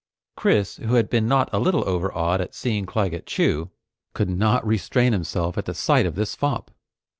[0.35, 3.69] Chris, who had been not a little overawed at seeing Claggett Chew,
[4.13, 6.71] could not restrain himself at the sight of this fop.